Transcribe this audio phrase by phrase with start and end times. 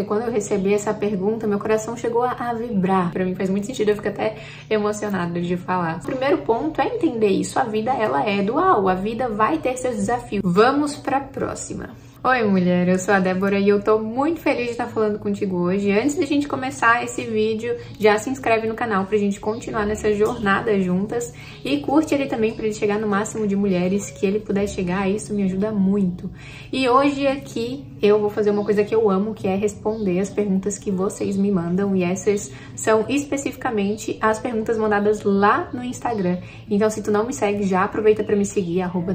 [0.00, 3.12] Porque quando eu recebi essa pergunta, meu coração chegou a, vibrar.
[3.12, 4.36] Para mim faz muito sentido, eu fico até
[4.68, 5.98] emocionada de falar.
[5.98, 7.58] O primeiro ponto é entender isso.
[7.58, 10.42] A vida ela é dual, a vida vai ter seus desafios.
[10.44, 11.90] Vamos para a próxima.
[12.22, 15.56] Oi, mulher, eu sou a Débora e eu tô muito feliz de estar falando contigo
[15.56, 15.90] hoje.
[15.90, 19.86] Antes de a gente começar esse vídeo, já se inscreve no canal pra gente continuar
[19.86, 21.32] nessa jornada juntas
[21.64, 25.08] e curte ele também para ele chegar no máximo de mulheres que ele puder chegar,
[25.08, 26.30] isso me ajuda muito.
[26.70, 30.28] E hoje aqui eu vou fazer uma coisa que eu amo, que é responder as
[30.28, 36.36] perguntas que vocês me mandam e essas são especificamente as perguntas mandadas lá no Instagram.
[36.70, 39.14] Então, se tu não me segue, já aproveita para me seguir, arroba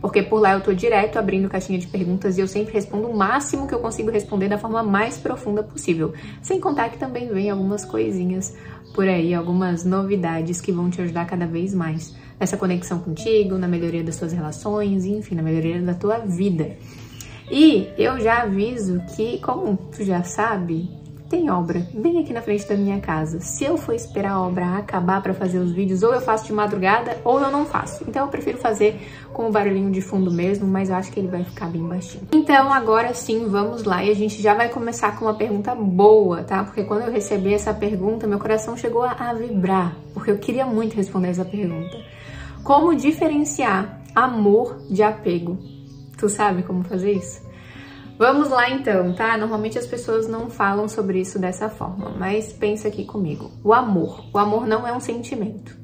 [0.00, 3.08] porque por lá eu tô direto abrindo caixinha caixinha de perguntas e eu sempre respondo
[3.08, 6.12] o máximo que eu consigo responder da forma mais profunda possível.
[6.40, 8.56] Sem contar que também vem algumas coisinhas
[8.94, 13.66] por aí, algumas novidades que vão te ajudar cada vez mais nessa conexão contigo, na
[13.66, 16.76] melhoria das tuas relações, enfim, na melhoria da tua vida.
[17.50, 20.88] E eu já aviso que, como tu já sabe,
[21.28, 23.40] tem obra bem aqui na frente da minha casa.
[23.40, 26.52] Se eu for esperar a obra acabar para fazer os vídeos, ou eu faço de
[26.52, 28.04] madrugada ou eu não faço.
[28.08, 29.00] Então eu prefiro fazer
[29.32, 32.28] com o barulhinho de fundo mesmo, mas eu acho que ele vai ficar bem baixinho.
[32.32, 36.42] Então agora sim, vamos lá e a gente já vai começar com uma pergunta boa,
[36.42, 36.62] tá?
[36.64, 40.94] Porque quando eu recebi essa pergunta, meu coração chegou a, vibrar, porque eu queria muito
[40.94, 41.98] responder essa pergunta.
[42.62, 45.58] Como diferenciar amor de apego?
[46.16, 47.45] Tu sabe como fazer isso?
[48.18, 49.36] Vamos lá então, tá?
[49.36, 53.50] Normalmente as pessoas não falam sobre isso dessa forma, mas pensa aqui comigo.
[53.62, 54.24] O amor.
[54.32, 55.76] O amor não é um sentimento.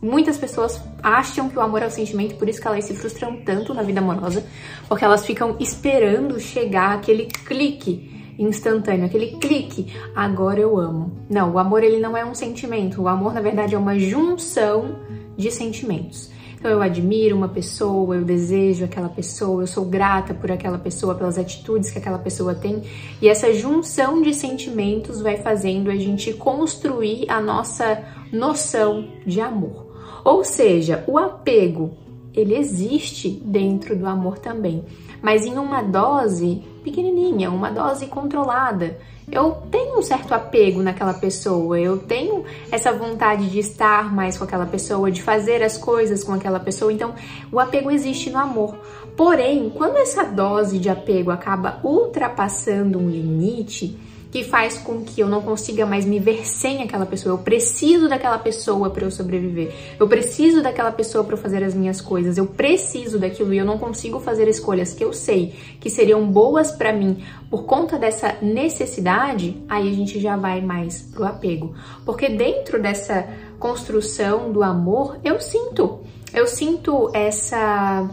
[0.00, 3.38] Muitas pessoas acham que o amor é um sentimento, por isso que elas se frustram
[3.38, 4.46] tanto na vida amorosa,
[4.86, 11.26] porque elas ficam esperando chegar aquele clique instantâneo, aquele clique, agora eu amo.
[11.28, 13.02] Não, o amor ele não é um sentimento.
[13.02, 15.00] O amor, na verdade, é uma junção
[15.36, 16.30] de sentimentos.
[16.58, 21.14] Então eu admiro uma pessoa, eu desejo aquela pessoa, eu sou grata por aquela pessoa,
[21.14, 22.82] pelas atitudes que aquela pessoa tem.
[23.22, 29.86] E essa junção de sentimentos vai fazendo a gente construir a nossa noção de amor.
[30.24, 31.96] Ou seja, o apego,
[32.34, 34.84] ele existe dentro do amor também,
[35.22, 38.96] mas em uma dose pequenininha, uma dose controlada
[39.30, 44.44] eu tenho um certo apego naquela pessoa, eu tenho essa vontade de estar mais com
[44.44, 46.92] aquela pessoa, de fazer as coisas com aquela pessoa.
[46.92, 47.14] Então,
[47.52, 48.74] o apego existe no amor.
[49.16, 53.98] Porém, quando essa dose de apego acaba ultrapassando um limite,
[54.30, 57.34] que faz com que eu não consiga mais me ver sem aquela pessoa.
[57.34, 59.72] Eu preciso daquela pessoa para eu sobreviver.
[59.98, 62.36] Eu preciso daquela pessoa para fazer as minhas coisas.
[62.36, 66.70] Eu preciso daquilo e eu não consigo fazer escolhas que eu sei que seriam boas
[66.70, 69.56] para mim por conta dessa necessidade.
[69.68, 71.74] Aí a gente já vai mais pro apego,
[72.04, 73.26] porque dentro dessa
[73.58, 76.00] construção do amor eu sinto,
[76.32, 78.08] eu sinto essa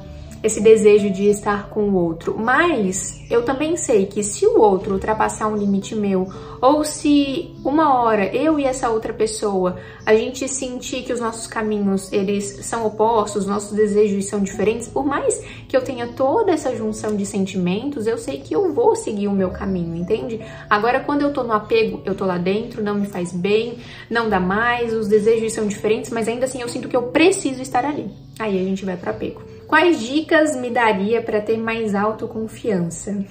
[0.45, 4.93] esse desejo de estar com o outro, mas eu também sei que se o outro
[4.93, 6.27] ultrapassar um limite meu,
[6.61, 11.47] ou se uma hora eu e essa outra pessoa a gente sentir que os nossos
[11.47, 16.75] caminhos eles são opostos, nossos desejos são diferentes, por mais que eu tenha toda essa
[16.75, 20.39] junção de sentimentos, eu sei que eu vou seguir o meu caminho, entende?
[20.69, 23.79] Agora quando eu tô no apego, eu tô lá dentro, não me faz bem,
[24.11, 27.63] não dá mais, os desejos são diferentes, mas ainda assim eu sinto que eu preciso
[27.63, 28.11] estar ali.
[28.37, 29.54] Aí a gente vai pro apego.
[29.67, 33.25] Quais dicas me daria para ter mais autoconfiança?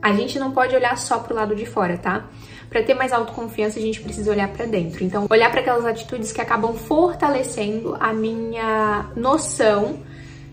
[0.00, 2.28] A gente não pode olhar só pro lado de fora, tá?
[2.70, 5.04] Para ter mais autoconfiança, a gente precisa olhar para dentro.
[5.04, 10.00] Então, olhar para aquelas atitudes que acabam fortalecendo a minha noção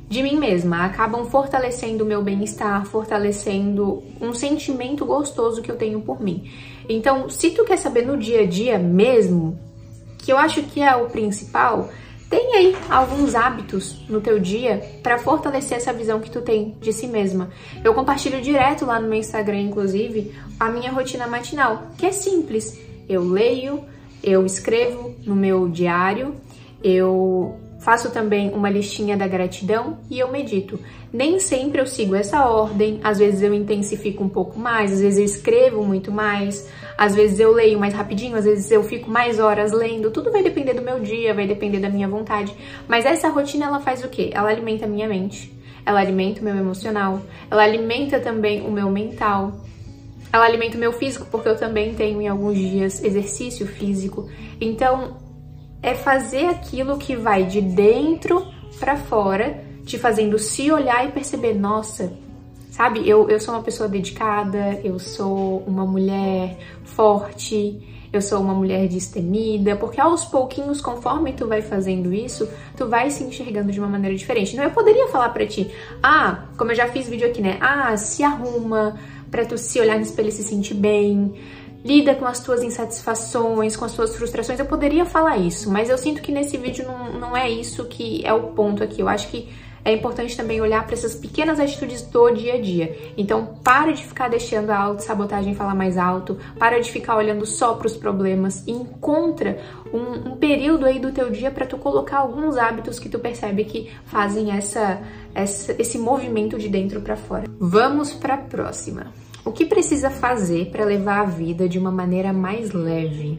[0.08, 6.02] de mim mesma, acabam fortalecendo o meu bem-estar, fortalecendo um sentimento gostoso que eu tenho
[6.02, 6.52] por mim.
[6.88, 9.60] Então, se tu quer saber no dia a dia mesmo,
[10.18, 11.90] que eu acho que é o principal,
[12.30, 16.92] tem aí alguns hábitos no teu dia para fortalecer essa visão que tu tem de
[16.92, 17.50] si mesma.
[17.84, 22.80] Eu compartilho direto lá no meu Instagram, inclusive, a minha rotina matinal, que é simples.
[23.08, 23.84] Eu leio,
[24.24, 26.36] eu escrevo no meu diário,
[26.84, 30.80] eu faço também uma listinha da gratidão e eu medito.
[31.14, 35.20] Nem sempre eu sigo essa ordem, às vezes eu intensifico um pouco mais, às vezes
[35.20, 36.68] eu escrevo muito mais,
[36.98, 40.10] às vezes eu leio mais rapidinho, às vezes eu fico mais horas lendo.
[40.10, 42.56] Tudo vai depender do meu dia, vai depender da minha vontade.
[42.88, 44.32] Mas essa rotina ela faz o quê?
[44.34, 45.54] Ela alimenta a minha mente,
[45.86, 47.22] ela alimenta o meu emocional,
[47.52, 49.64] ela alimenta também o meu mental.
[50.34, 54.28] Ela alimenta o meu físico, porque eu também tenho em alguns dias exercício físico.
[54.60, 55.24] Então,
[55.86, 58.44] é fazer aquilo que vai de dentro
[58.80, 62.12] para fora te fazendo se olhar e perceber, nossa,
[62.72, 67.80] sabe, eu, eu sou uma pessoa dedicada, eu sou uma mulher forte,
[68.12, 73.12] eu sou uma mulher destemida, porque aos pouquinhos, conforme tu vai fazendo isso, tu vai
[73.12, 74.56] se enxergando de uma maneira diferente.
[74.56, 75.70] Não, eu poderia falar para ti,
[76.02, 78.98] ah, como eu já fiz vídeo aqui, né, ah, se arruma,
[79.30, 81.36] para tu se olhar no espelho e se sentir bem,
[81.86, 84.60] lida com as tuas insatisfações, com as tuas frustrações.
[84.60, 88.26] Eu poderia falar isso, mas eu sinto que nesse vídeo não, não é isso que
[88.26, 89.02] é o ponto aqui.
[89.02, 89.48] Eu acho que
[89.86, 93.14] é importante também olhar para essas pequenas atitudes do dia a dia.
[93.16, 97.76] Então, para de ficar deixando a autossabotagem falar mais alto, para de ficar olhando só
[97.76, 99.60] para os problemas e encontra
[99.94, 103.64] um, um, período aí do teu dia para tu colocar alguns hábitos que tu percebe
[103.64, 105.00] que fazem essa,
[105.36, 107.44] essa esse movimento de dentro para fora.
[107.60, 109.14] Vamos para a próxima.
[109.46, 113.38] O que precisa fazer para levar a vida de uma maneira mais leve?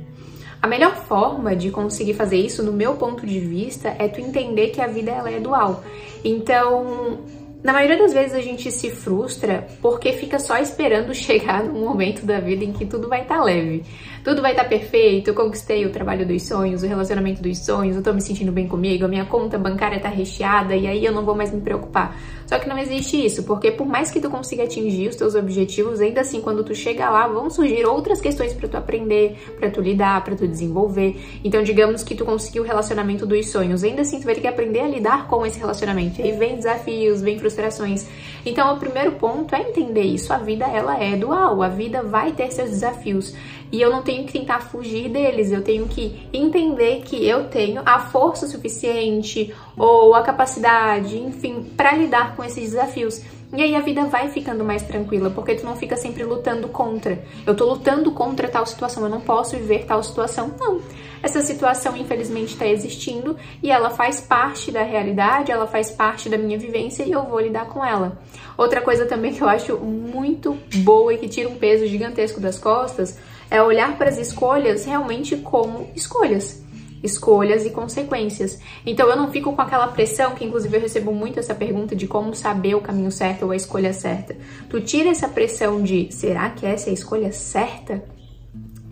[0.62, 4.69] A melhor forma de conseguir fazer isso, no meu ponto de vista, é tu entender
[4.69, 5.82] que a vida ela é dual.
[6.25, 7.19] Então,
[7.62, 12.25] na maioria das vezes a gente se frustra porque fica só esperando chegar no momento
[12.25, 13.82] da vida em que tudo vai estar tá leve.
[14.26, 17.94] Tudo vai estar tá perfeito, eu conquistei o trabalho dos sonhos, o relacionamento dos sonhos,
[17.94, 21.12] eu tô me sentindo bem comigo, a minha conta bancária tá recheada e aí eu
[21.12, 22.19] não vou mais me preocupar.
[22.44, 26.00] Só que não existe isso, porque por mais que tu consiga atingir os teus objetivos,
[26.00, 29.81] ainda assim quando tu chega lá, vão surgir outras questões para tu aprender, para tu
[29.81, 31.17] lidar, para tu desenvolver.
[31.44, 34.49] Então, digamos que tu conseguiu o relacionamento dos sonhos, ainda assim tu vai ter que
[34.49, 36.20] aprender a lidar com esse relacionamento.
[36.20, 38.08] Aí vem desafios, vem frustrações.
[38.44, 40.32] Então, o primeiro ponto é entender isso.
[40.32, 43.34] A vida ela é dual, a vida vai ter seus desafios.
[43.73, 47.83] E eu não tenho que tentar fugir deles, eu tenho que entender que eu tenho
[47.85, 53.23] a força suficiente ou a capacidade, enfim, para lidar com esses desafios.
[53.53, 57.23] E aí a vida vai ficando mais tranquila, porque tu não fica sempre lutando contra.
[57.47, 60.53] Eu tô lutando contra tal situação, eu não posso viver tal situação.
[60.59, 60.81] Não.
[61.23, 66.37] Essa situação, infelizmente, está existindo e ela faz parte da realidade, ela faz parte da
[66.37, 68.19] minha vivência e eu vou lidar com ela.
[68.57, 72.59] Outra coisa também que eu acho muito boa e que tira um peso gigantesco das
[72.59, 73.19] costas
[73.51, 76.65] é olhar para as escolhas realmente como escolhas
[77.03, 78.59] escolhas e consequências.
[78.85, 82.07] Então eu não fico com aquela pressão, que inclusive eu recebo muito essa pergunta de
[82.07, 84.37] como saber o caminho certo ou a escolha certa.
[84.69, 88.03] Tu tira essa pressão de será que essa é a escolha certa?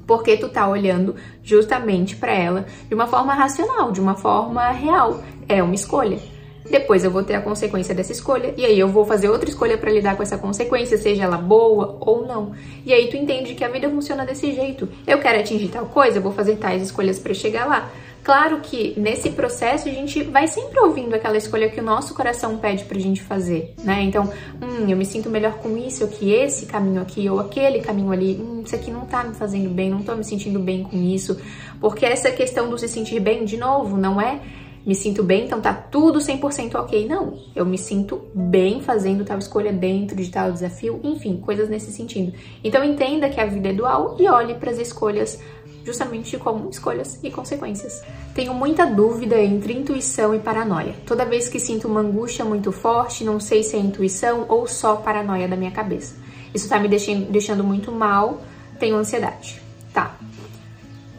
[0.07, 5.23] Porque tu tá olhando justamente para ela de uma forma racional, de uma forma real.
[5.49, 6.34] É uma escolha.
[6.69, 9.77] Depois eu vou ter a consequência dessa escolha e aí eu vou fazer outra escolha
[9.77, 12.53] para lidar com essa consequência, seja ela boa ou não.
[12.85, 14.89] E aí tu entende que a vida funciona desse jeito.
[15.07, 17.91] Eu quero atingir tal coisa, eu vou fazer tais escolhas para chegar lá.
[18.25, 22.57] Claro que nesse processo a gente vai sempre ouvindo aquela escolha que o nosso coração
[22.57, 24.01] pede pra gente fazer, né?
[24.01, 24.33] Então,
[24.63, 28.41] hum, eu me sinto melhor com isso, que esse caminho aqui ou aquele caminho ali,
[28.41, 31.39] hum, isso aqui não tá me fazendo bem, não tô me sentindo bem com isso.
[31.79, 34.41] Porque essa questão do se sentir bem, de novo, não é
[34.87, 37.07] me sinto bem, então tá tudo 100% ok.
[37.09, 41.91] Não, eu me sinto bem fazendo tal escolha dentro de tal desafio, enfim, coisas nesse
[41.91, 42.33] sentido.
[42.63, 45.41] Então entenda que a vida é dual e olhe para as escolhas
[45.85, 48.03] justamente como escolhas e consequências.
[48.35, 50.95] Tenho muita dúvida entre intuição e paranoia.
[51.07, 54.97] Toda vez que sinto uma angústia muito forte, não sei se é intuição ou só
[54.97, 56.17] paranoia da minha cabeça.
[56.55, 58.41] Isso tá me deixando, muito mal,
[58.79, 59.61] tenho ansiedade.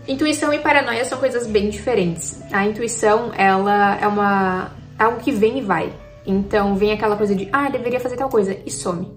[0.07, 2.39] Intuição e paranoia são coisas bem diferentes.
[2.51, 5.91] A intuição, ela é uma algo que vem e vai.
[6.27, 9.07] Então vem aquela coisa de, ah, deveria fazer tal coisa e some.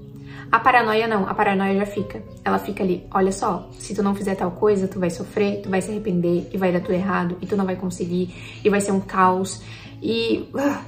[0.50, 2.22] A paranoia não, a paranoia já fica.
[2.42, 5.68] Ela fica ali, olha só, se tu não fizer tal coisa, tu vai sofrer, tu
[5.68, 8.34] vai se arrepender e vai dar tudo errado e tu não vai conseguir
[8.64, 9.60] e vai ser um caos.
[10.02, 10.78] E uh,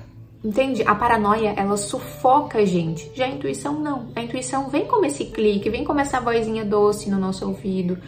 [0.42, 0.82] entende?
[0.86, 3.12] A paranoia, ela sufoca a gente.
[3.14, 4.08] Já a intuição não.
[4.16, 7.98] A intuição vem como esse clique, vem como essa vozinha doce no nosso ouvido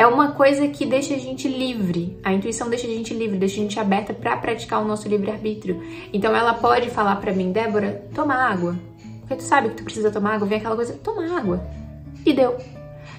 [0.00, 2.18] é uma coisa que deixa a gente livre.
[2.24, 5.82] A intuição deixa a gente livre, deixa a gente aberta para praticar o nosso livre-arbítrio.
[6.10, 8.78] Então ela pode falar para mim, Débora, toma água.
[9.20, 11.62] Porque tu sabe que tu precisa tomar água, vem aquela coisa, toma água.
[12.24, 12.56] E deu.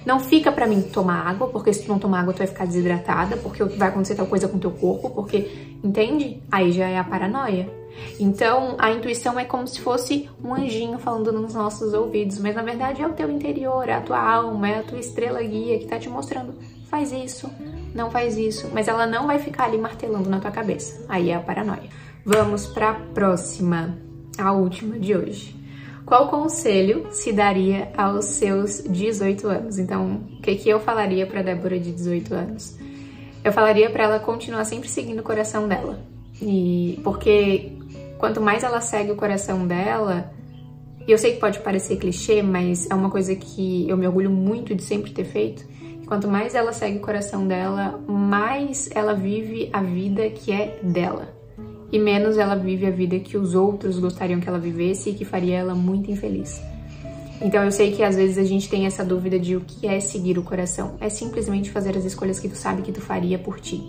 [0.04, 2.66] Não fica para mim tomar água, porque se tu não tomar água tu vai ficar
[2.66, 6.42] desidratada, porque vai acontecer tal coisa com teu corpo, porque, entende?
[6.50, 7.70] Aí já é a paranoia.
[8.18, 12.62] Então, a intuição é como se fosse um anjinho falando nos nossos ouvidos, mas na
[12.62, 15.86] verdade é o teu interior, é a tua alma, é a tua estrela guia que
[15.86, 16.54] tá te mostrando:
[16.88, 17.50] faz isso,
[17.94, 21.04] não faz isso, mas ela não vai ficar ali martelando na tua cabeça.
[21.08, 21.88] Aí é a paranoia.
[22.24, 23.98] Vamos para a próxima,
[24.38, 25.62] a última de hoje.
[26.04, 29.78] Qual conselho se daria aos seus 18 anos?
[29.78, 32.76] Então, o que, que eu falaria para Débora de 18 anos?
[33.44, 36.00] Eu falaria para ela continuar sempre seguindo o coração dela.
[36.40, 37.72] E porque
[38.22, 40.32] quanto mais ela segue o coração dela,
[41.08, 44.30] e eu sei que pode parecer clichê, mas é uma coisa que eu me orgulho
[44.30, 45.66] muito de sempre ter feito.
[46.06, 51.34] Quanto mais ela segue o coração dela, mais ela vive a vida que é dela.
[51.90, 55.24] E menos ela vive a vida que os outros gostariam que ela vivesse e que
[55.24, 56.62] faria ela muito infeliz.
[57.40, 59.98] Então eu sei que às vezes a gente tem essa dúvida de o que é
[59.98, 60.94] seguir o coração.
[61.00, 63.82] É simplesmente fazer as escolhas que tu sabe que tu faria por ti.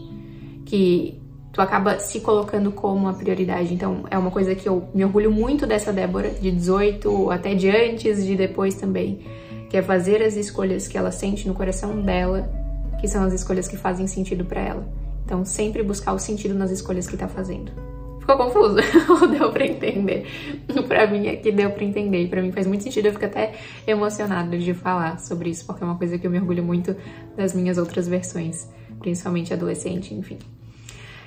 [0.65, 1.21] Que
[1.53, 3.73] tu acaba se colocando como a prioridade.
[3.73, 7.69] Então, é uma coisa que eu me orgulho muito dessa Débora, de 18, até de
[7.69, 9.19] antes, de depois também,
[9.69, 12.51] que é fazer as escolhas que ela sente no coração dela,
[12.99, 14.87] que são as escolhas que fazem sentido para ela.
[15.23, 17.71] Então, sempre buscar o sentido nas escolhas que tá fazendo.
[18.19, 18.77] Ficou confuso?
[19.21, 20.25] Ou deu pra entender?
[20.87, 22.23] pra mim aqui deu pra entender.
[22.23, 23.07] E pra mim faz muito sentido.
[23.07, 23.53] Eu fico até
[23.85, 26.95] emocionada de falar sobre isso, porque é uma coisa que eu me orgulho muito
[27.37, 28.67] das minhas outras versões,
[28.99, 30.39] principalmente adolescente, enfim.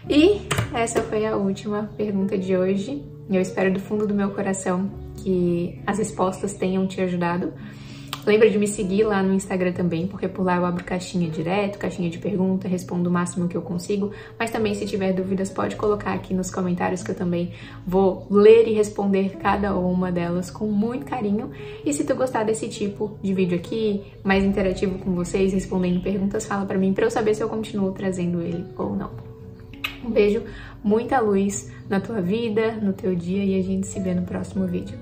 [0.08, 0.40] E
[0.72, 3.02] essa foi a última pergunta de hoje.
[3.28, 7.52] Eu espero do fundo do meu coração que as respostas tenham te ajudado.
[8.24, 11.78] Lembra de me seguir lá no Instagram também, porque por lá eu abro caixinha direto,
[11.78, 14.10] caixinha de pergunta, respondo o máximo que eu consigo.
[14.38, 17.52] Mas também, se tiver dúvidas, pode colocar aqui nos comentários que eu também
[17.86, 21.50] vou ler e responder cada uma delas com muito carinho.
[21.84, 26.46] E se tu gostar desse tipo de vídeo aqui, mais interativo com vocês, respondendo perguntas,
[26.46, 29.25] fala pra mim pra eu saber se eu continuo trazendo ele ou não.
[30.06, 30.44] Um beijo,
[30.84, 34.64] muita luz na tua vida, no teu dia e a gente se vê no próximo
[34.64, 34.96] vídeo.